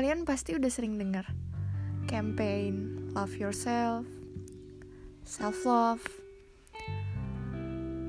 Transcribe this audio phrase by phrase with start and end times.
[0.00, 1.28] kalian pasti udah sering dengar
[2.08, 4.08] campaign love yourself,
[5.28, 6.00] self love.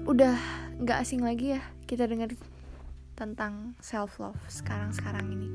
[0.07, 0.39] Udah
[0.79, 2.31] nggak asing lagi ya kita dengar
[3.19, 5.49] tentang self love sekarang-sekarang ini.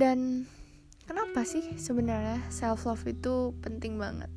[0.00, 0.48] Dan
[1.04, 4.32] kenapa sih sebenarnya self love itu penting banget?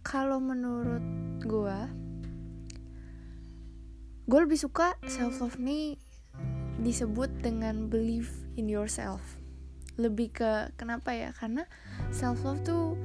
[0.00, 1.04] Kalau menurut
[1.44, 1.78] gue,
[4.24, 6.05] gue lebih suka self love nih
[6.80, 8.28] disebut dengan believe
[8.60, 9.22] in yourself.
[9.96, 11.30] Lebih ke kenapa ya?
[11.32, 11.64] Karena
[12.12, 12.96] self love tuh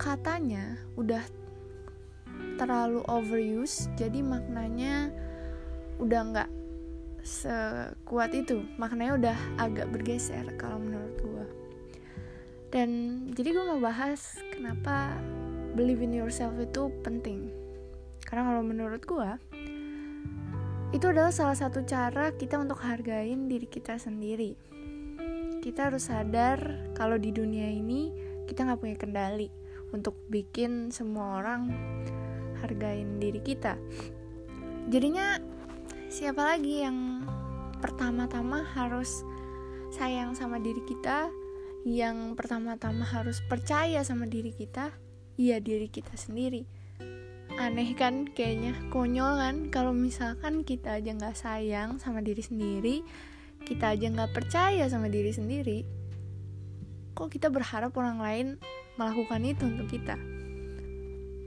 [0.00, 1.24] katanya udah
[2.56, 5.12] terlalu overuse, jadi maknanya
[5.96, 6.50] udah nggak
[7.26, 11.44] sekuat itu maknanya udah agak bergeser kalau menurut gue
[12.70, 12.90] dan
[13.34, 15.18] jadi gue mau bahas kenapa
[15.74, 17.50] believe in yourself itu penting
[18.22, 19.30] karena kalau menurut gue
[20.96, 24.56] itu adalah salah satu cara kita untuk hargain diri kita sendiri.
[25.60, 26.56] Kita harus sadar
[26.96, 28.08] kalau di dunia ini
[28.48, 29.52] kita nggak punya kendali
[29.92, 31.68] untuk bikin semua orang
[32.64, 33.76] hargain diri kita.
[34.88, 35.36] Jadinya
[36.08, 37.28] siapa lagi yang
[37.84, 39.20] pertama-tama harus
[39.92, 41.28] sayang sama diri kita?
[41.84, 44.96] Yang pertama-tama harus percaya sama diri kita?
[45.36, 46.75] Iya diri kita sendiri
[47.56, 49.72] aneh kan kayaknya konyol kan?
[49.72, 53.04] Kalau misalkan kita aja nggak sayang sama diri sendiri
[53.66, 55.82] kita aja nggak percaya sama diri sendiri
[57.18, 58.46] kok kita berharap orang lain
[58.94, 60.14] melakukan itu untuk kita?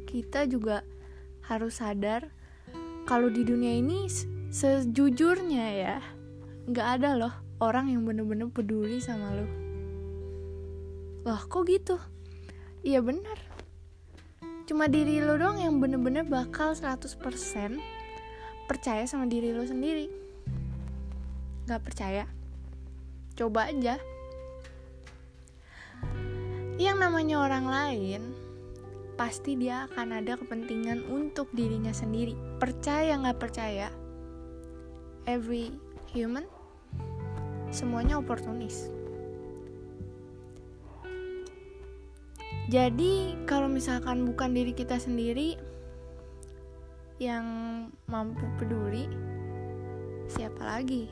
[0.09, 0.83] Kita juga
[1.47, 2.27] harus sadar
[3.07, 4.09] kalau di dunia ini
[4.51, 5.97] sejujurnya ya
[6.67, 9.47] nggak ada loh orang yang bener-bener peduli sama lo.
[11.23, 11.95] Loh kok gitu?
[12.81, 13.37] Iya bener
[14.69, 17.17] cuma diri lo dong yang bener-bener bakal 100%
[18.69, 20.05] percaya sama diri lo sendiri.
[21.65, 22.29] Nggak percaya?
[23.33, 23.97] Coba aja.
[26.77, 28.21] Yang namanya orang lain
[29.17, 32.37] pasti dia akan ada kepentingan untuk dirinya sendiri.
[32.61, 33.89] Percaya nggak percaya?
[35.25, 35.73] Every
[36.13, 36.45] human
[37.73, 38.98] semuanya oportunis.
[42.69, 45.57] Jadi kalau misalkan bukan diri kita sendiri
[47.17, 47.45] yang
[48.05, 49.09] mampu peduli,
[50.29, 51.09] siapa lagi?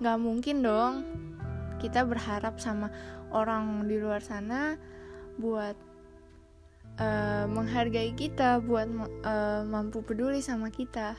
[0.00, 1.04] Gak mungkin dong
[1.84, 2.88] kita berharap sama
[3.28, 4.80] orang di luar sana
[5.36, 5.76] buat
[6.96, 8.88] uh, menghargai kita, buat
[9.20, 11.12] uh, mampu peduli sama kita.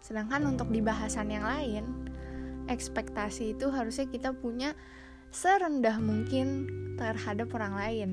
[0.00, 1.84] Sedangkan untuk di bahasan yang lain,
[2.64, 4.72] ekspektasi itu harusnya kita punya
[5.30, 6.66] serendah mungkin
[6.98, 8.10] terhadap orang lain.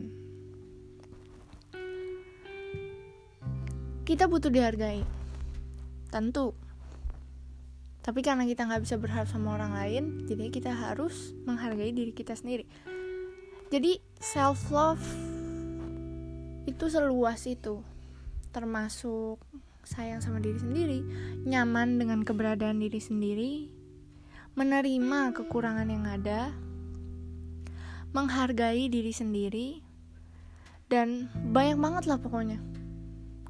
[4.08, 5.04] Kita butuh dihargai,
[6.14, 6.56] tentu.
[8.00, 12.40] Tapi karena kita nggak bisa berharap sama orang lain, jadi kita harus menghargai diri kita
[12.40, 12.64] sendiri.
[13.68, 15.04] Jadi self love
[16.64, 17.84] itu seluas itu,
[18.56, 19.44] termasuk
[19.84, 21.00] sayang sama diri sendiri,
[21.44, 23.54] nyaman dengan keberadaan diri sendiri,
[24.56, 26.56] menerima kekurangan yang ada,
[28.12, 29.70] menghargai diri sendiri,
[30.88, 32.60] dan banyak banget lah pokoknya.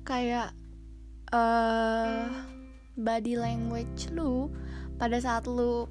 [0.07, 0.55] Kayak
[1.33, 2.29] uh,
[2.97, 4.49] body language lu
[4.97, 5.85] pada saat lu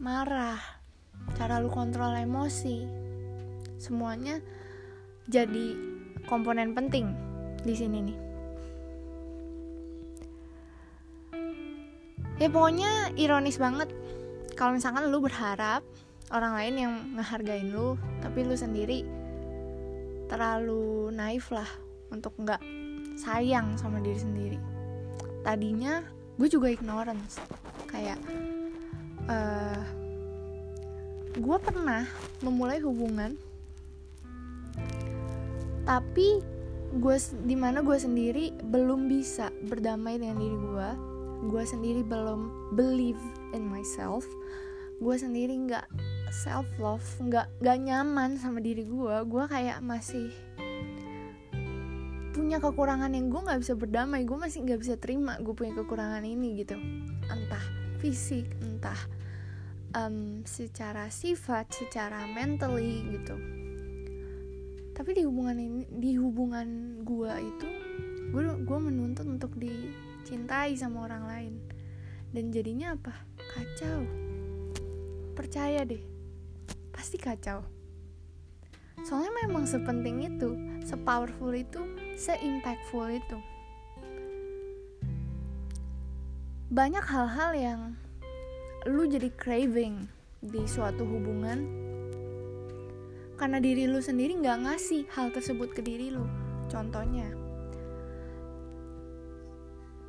[0.00, 0.60] marah,
[1.38, 2.84] cara lu kontrol emosi,
[3.80, 4.42] semuanya
[5.30, 5.76] jadi
[6.28, 7.12] komponen penting
[7.64, 8.18] di sini nih.
[12.38, 13.90] ya pokoknya ironis banget
[14.58, 15.82] kalau misalkan lu berharap
[16.32, 19.04] orang lain yang ngehargain lu tapi lu sendiri
[20.28, 21.68] terlalu naif lah
[22.08, 22.60] untuk nggak
[23.20, 24.58] sayang sama diri sendiri.
[25.44, 26.00] Tadinya
[26.40, 27.38] gue juga ignorance
[27.86, 28.18] kayak
[29.30, 29.82] uh,
[31.34, 32.02] gue pernah
[32.42, 33.38] memulai hubungan
[35.84, 36.42] tapi
[36.94, 40.90] gue di mana gue sendiri belum bisa berdamai dengan diri gue.
[41.44, 43.20] Gue sendiri belum believe
[43.52, 44.24] in myself.
[45.02, 45.84] Gue sendiri nggak
[46.34, 50.34] self love nggak nggak nyaman sama diri gue gue kayak masih
[52.34, 56.26] punya kekurangan yang gue nggak bisa berdamai gue masih nggak bisa terima gue punya kekurangan
[56.26, 56.74] ini gitu.
[57.30, 57.62] Entah
[58.02, 58.98] fisik entah
[59.94, 63.38] um, secara sifat secara mentally gitu.
[64.90, 67.68] Tapi di hubungan ini di hubungan gue itu
[68.34, 69.94] gue gue menuntut untuk di
[70.26, 71.54] cintai sama orang lain.
[72.34, 73.14] Dan jadinya apa?
[73.54, 74.02] Kacau.
[75.38, 76.13] Percaya deh
[76.94, 77.66] pasti kacau.
[79.02, 80.54] Soalnya memang sepenting itu
[80.86, 81.82] sepowerful itu
[82.14, 83.38] seimpactful itu.
[86.70, 87.80] Banyak hal-hal yang
[88.86, 90.06] lu jadi craving
[90.40, 91.66] di suatu hubungan
[93.34, 96.24] karena diri lu sendiri nggak ngasih hal tersebut ke diri lu.
[96.70, 97.28] Contohnya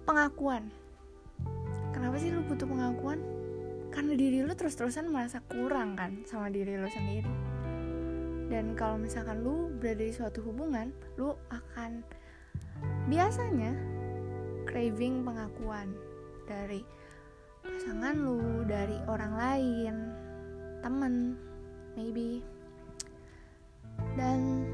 [0.06, 0.70] pengakuan.
[1.92, 3.35] Kenapa sih lu butuh pengakuan
[3.96, 7.32] karena diri lu terus-terusan merasa kurang kan sama diri lu sendiri.
[8.52, 12.04] Dan kalau misalkan lu berada di suatu hubungan lu akan
[13.08, 13.72] biasanya
[14.68, 15.96] craving pengakuan
[16.44, 16.84] dari
[17.64, 19.96] pasangan lu dari orang lain
[20.84, 21.14] temen
[21.96, 22.44] maybe.
[24.20, 24.68] Dan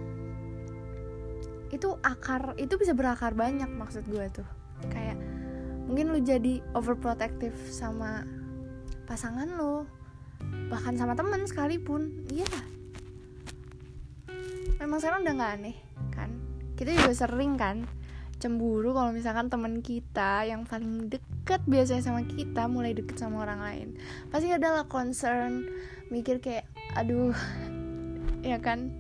[1.69, 4.49] itu akar itu bisa berakar banyak maksud gue tuh.
[4.89, 5.21] Kayak
[5.85, 8.40] mungkin lu jadi overprotective sama
[9.05, 9.85] pasangan lu
[10.69, 12.25] bahkan sama temen sekalipun.
[12.31, 12.49] Iya.
[14.81, 15.77] Memang sekarang udah nggak aneh
[16.09, 16.29] kan?
[16.73, 17.85] Kita juga sering kan
[18.41, 23.61] cemburu kalau misalkan teman kita yang paling deket biasanya sama kita mulai deket sama orang
[23.61, 23.87] lain.
[24.33, 25.69] Pasti adalah concern
[26.09, 26.65] mikir kayak
[26.97, 27.37] aduh
[28.49, 28.97] ya kan?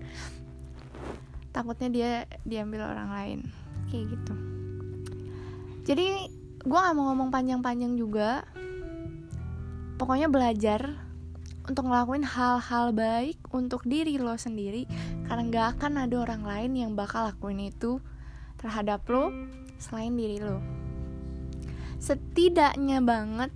[1.49, 2.11] Takutnya dia
[2.45, 3.39] diambil orang lain.
[3.89, 4.33] Kayak gitu.
[5.81, 6.07] Jadi
[6.61, 8.45] gue gak mau ngomong panjang-panjang juga
[10.01, 10.97] pokoknya belajar
[11.69, 14.89] untuk ngelakuin hal-hal baik untuk diri lo sendiri
[15.29, 18.01] karena gak akan ada orang lain yang bakal lakuin itu
[18.57, 19.29] terhadap lo
[19.77, 20.57] selain diri lo.
[22.01, 23.53] Setidaknya banget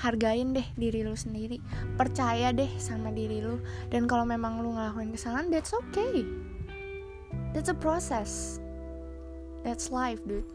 [0.00, 1.60] hargain deh diri lu sendiri
[2.00, 3.60] percaya deh sama diri lu
[3.92, 6.24] dan kalau memang lu ngelakuin kesalahan that's okay.
[7.52, 8.56] That's a process.
[9.68, 10.48] That's life dude